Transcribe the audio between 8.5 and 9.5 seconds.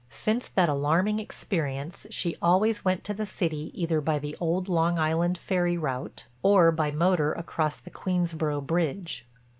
Bridge.